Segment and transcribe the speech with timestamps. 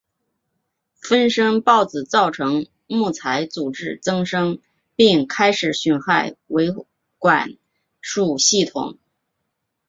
[0.99, 4.57] 分生孢子造成木材组织增生
[4.95, 6.73] 并开始损害维
[7.19, 7.51] 管
[8.01, 8.97] 束系统。